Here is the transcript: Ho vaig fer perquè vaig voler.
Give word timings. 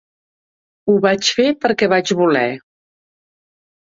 Ho 0.91 0.95
vaig 1.03 1.29
fer 1.39 1.45
perquè 1.65 1.89
vaig 1.91 2.13
voler. 2.21 2.47